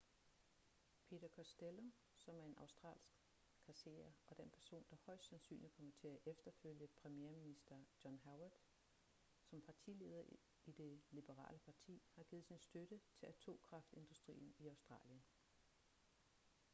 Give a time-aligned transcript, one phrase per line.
[1.07, 1.83] peter costello
[2.17, 3.13] som er en australsk
[3.65, 8.57] kasserer og den person der højest sandsynligt kommer til at efterfølge premierminister john howard
[9.43, 10.23] som partileder
[10.65, 15.21] i det liberale parti har givet sin støtte til atomkraftindustrien i australien